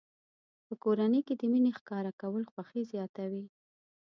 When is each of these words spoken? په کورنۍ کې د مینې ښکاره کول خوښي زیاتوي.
په 0.65 0.73
کورنۍ 0.83 1.21
کې 1.27 1.33
د 1.37 1.41
مینې 1.51 1.71
ښکاره 1.77 2.11
کول 2.21 2.43
خوښي 2.51 2.81
زیاتوي. 2.91 3.45